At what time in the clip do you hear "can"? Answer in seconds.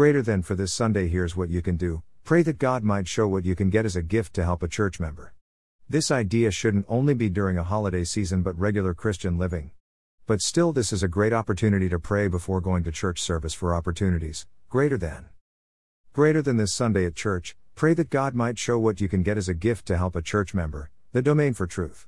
1.60-1.76, 3.54-3.68, 19.10-19.22